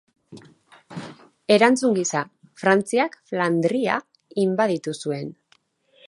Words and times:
Erantzun 1.55 1.93
gisa, 1.99 2.23
Frantziak 2.61 3.17
Flandria 3.33 3.99
inbaditu 4.45 4.95
zuen. 5.05 5.29